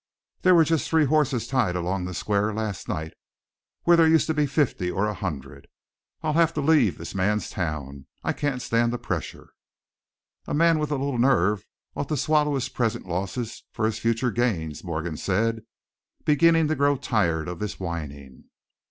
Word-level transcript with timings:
There 0.41 0.55
was 0.55 0.69
just 0.69 0.89
three 0.89 1.05
horses 1.05 1.45
tied 1.45 1.75
along 1.75 2.05
the 2.05 2.15
square 2.15 2.51
last 2.55 2.87
night, 2.89 3.13
where 3.83 3.95
there 3.95 4.07
used 4.07 4.25
to 4.25 4.33
be 4.33 4.47
fifty 4.47 4.89
or 4.89 5.05
a 5.05 5.13
hundred. 5.13 5.67
I'll 6.23 6.33
have 6.33 6.55
to 6.55 6.59
leave 6.59 6.97
this 6.97 7.13
man's 7.13 7.51
town; 7.51 8.07
I 8.23 8.33
can't 8.33 8.63
stand 8.63 8.91
the 8.91 8.97
pressure." 8.97 9.51
"A 10.47 10.55
man 10.55 10.79
with 10.79 10.89
a 10.89 10.95
little 10.95 11.19
nerve 11.19 11.67
ought 11.95 12.09
to 12.09 12.17
swallow 12.17 12.55
his 12.55 12.67
present 12.67 13.05
losses 13.05 13.63
for 13.71 13.85
his 13.85 13.99
future 13.99 14.31
gains," 14.31 14.83
Morgan 14.83 15.17
said, 15.17 15.61
beginning 16.25 16.67
to 16.69 16.75
grow 16.75 16.97
tired 16.97 17.47
of 17.47 17.59
this 17.59 17.79
whining. 17.79 18.45